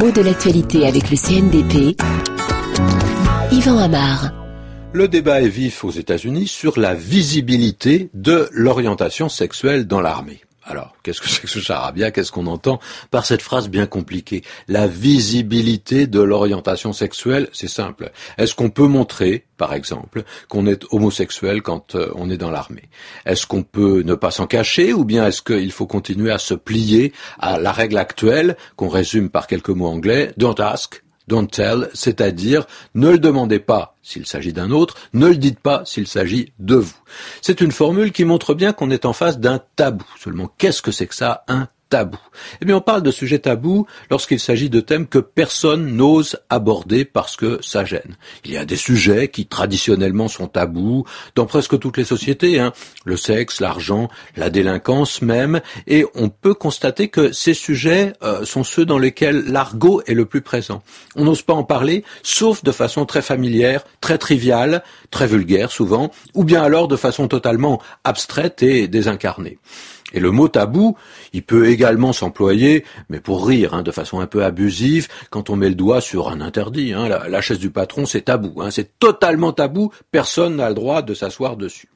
[0.00, 2.00] mot de l'actualité avec le CNDP.
[3.52, 3.90] Yvan.
[4.94, 10.40] Le débat est vif aux États-Unis sur la visibilité de l'orientation sexuelle dans l'armée.
[10.70, 12.12] Alors, qu'est-ce que c'est que ce charabia?
[12.12, 12.78] Qu'est-ce qu'on entend
[13.10, 14.44] par cette phrase bien compliquée?
[14.68, 18.12] La visibilité de l'orientation sexuelle, c'est simple.
[18.38, 22.88] Est-ce qu'on peut montrer, par exemple, qu'on est homosexuel quand euh, on est dans l'armée?
[23.26, 26.54] Est-ce qu'on peut ne pas s'en cacher ou bien est-ce qu'il faut continuer à se
[26.54, 30.32] plier à la règle actuelle qu'on résume par quelques mots anglais?
[30.36, 35.36] Don't ask, don't tell, c'est-à-dire ne le demandez pas s'il s'agit d'un autre, ne le
[35.36, 36.96] dites pas s'il s'agit de vous.
[37.40, 40.04] C'est une formule qui montre bien qu'on est en face d'un tabou.
[40.18, 42.18] Seulement, qu'est-ce que c'est que ça, un tabou.
[42.62, 47.04] Eh bien, on parle de sujets tabous lorsqu'il s'agit de thèmes que personne n'ose aborder
[47.04, 48.16] parce que ça gêne.
[48.44, 51.04] Il y a des sujets qui traditionnellement sont tabous
[51.34, 52.72] dans presque toutes les sociétés, hein.
[53.04, 58.64] le sexe, l'argent, la délinquance même, et on peut constater que ces sujets euh, sont
[58.64, 60.82] ceux dans lesquels l'argot est le plus présent.
[61.16, 66.12] On n'ose pas en parler, sauf de façon très familière, très triviale, très vulgaire souvent,
[66.34, 69.58] ou bien alors de façon totalement abstraite et désincarnée.
[70.12, 70.96] Et le mot tabou,
[71.32, 75.56] il peut également s'employer, mais pour rire, hein, de façon un peu abusive, quand on
[75.56, 76.92] met le doigt sur un interdit.
[76.92, 78.60] Hein, la, chaise du patron, c'est tabou.
[78.60, 79.92] Hein, c'est totalement tabou.
[80.10, 81.88] Personne n'a le droit de s'asseoir dessus.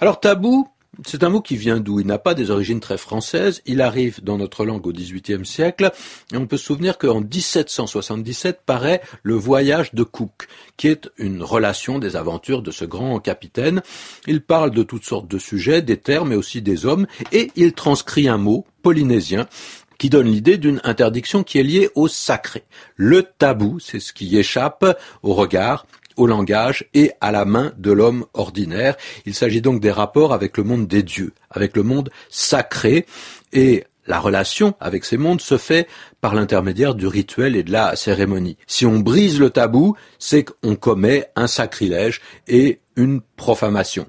[0.00, 0.68] Alors tabou,
[1.06, 2.00] c'est un mot qui vient d'où?
[2.00, 3.62] Il n'a pas des origines très françaises.
[3.64, 5.90] Il arrive dans notre langue au XVIIIe siècle.
[6.32, 11.42] Et on peut se souvenir qu'en 1777 paraît Le Voyage de Cook, qui est une
[11.42, 13.82] relation des aventures de ce grand capitaine.
[14.26, 17.06] Il parle de toutes sortes de sujets, des terres, mais aussi des hommes.
[17.32, 19.48] Et il transcrit un mot polynésien
[20.02, 22.64] qui donne l'idée d'une interdiction qui est liée au sacré.
[22.96, 24.84] Le tabou, c'est ce qui échappe
[25.22, 28.96] au regard au langage et à la main de l'homme ordinaire.
[29.26, 33.06] Il s'agit donc des rapports avec le monde des dieux, avec le monde sacré,
[33.52, 35.86] et la relation avec ces mondes se fait
[36.20, 38.56] par l'intermédiaire du rituel et de la cérémonie.
[38.66, 44.06] Si on brise le tabou, c'est qu'on commet un sacrilège et une profanation.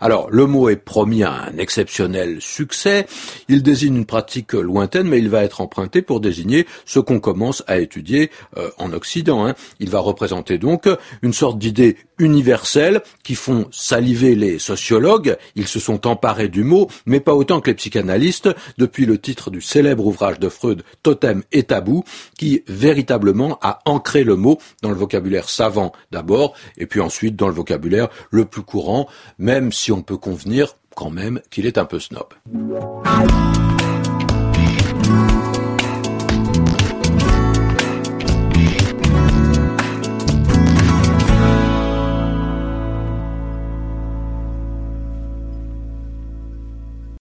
[0.00, 3.06] Alors, le mot est promis à un exceptionnel succès.
[3.48, 7.64] Il désigne une pratique lointaine, mais il va être emprunté pour désigner ce qu'on commence
[7.66, 9.46] à étudier euh, en Occident.
[9.46, 9.54] Hein.
[9.80, 10.88] Il va représenter donc
[11.22, 15.36] une sorte d'idée universelle qui font saliver les sociologues.
[15.54, 18.48] Ils se sont emparés du mot, mais pas autant que les psychanalystes,
[18.78, 22.04] depuis le titre du célèbre ouvrage de Freud, Totem et Tabou,
[22.38, 27.48] qui véritablement a ancré le mot dans le vocabulaire savant d'abord, et puis ensuite dans
[27.48, 31.84] le vocabulaire le plus courant, même si on peut convenir quand même qu'il est un
[31.84, 32.28] peu snob.